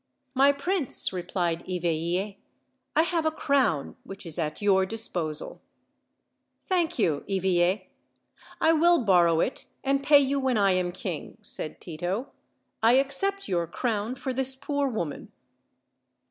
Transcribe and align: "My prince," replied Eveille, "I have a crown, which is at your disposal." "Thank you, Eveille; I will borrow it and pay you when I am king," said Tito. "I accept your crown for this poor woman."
"My 0.33 0.51
prince," 0.51 1.13
replied 1.13 1.61
Eveille, 1.69 2.33
"I 2.95 3.03
have 3.03 3.23
a 3.23 3.29
crown, 3.29 3.95
which 4.03 4.25
is 4.25 4.39
at 4.39 4.59
your 4.59 4.83
disposal." 4.83 5.61
"Thank 6.65 6.97
you, 6.97 7.23
Eveille; 7.29 7.81
I 8.59 8.73
will 8.73 9.05
borrow 9.05 9.41
it 9.41 9.67
and 9.83 10.01
pay 10.01 10.17
you 10.17 10.39
when 10.39 10.57
I 10.57 10.71
am 10.71 10.91
king," 10.91 11.37
said 11.43 11.79
Tito. 11.79 12.31
"I 12.81 12.93
accept 12.93 13.47
your 13.47 13.67
crown 13.67 14.15
for 14.15 14.33
this 14.33 14.55
poor 14.55 14.89
woman." 14.89 15.31